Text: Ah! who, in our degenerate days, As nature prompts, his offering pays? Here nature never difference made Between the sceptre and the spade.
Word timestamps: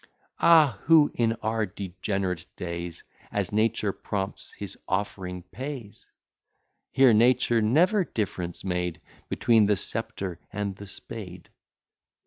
Ah! 0.39 0.79
who, 0.85 1.11
in 1.13 1.33
our 1.43 1.67
degenerate 1.67 2.47
days, 2.55 3.03
As 3.31 3.51
nature 3.51 3.93
prompts, 3.93 4.51
his 4.53 4.75
offering 4.87 5.43
pays? 5.43 6.07
Here 6.91 7.13
nature 7.13 7.61
never 7.61 8.03
difference 8.03 8.63
made 8.63 8.99
Between 9.29 9.67
the 9.67 9.75
sceptre 9.75 10.39
and 10.51 10.75
the 10.75 10.87
spade. 10.87 11.51